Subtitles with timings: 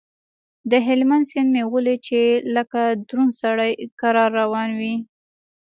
[0.71, 2.19] د هلمند سيند مې وليد چې
[2.55, 4.81] لکه دروند سړى کرار روان و.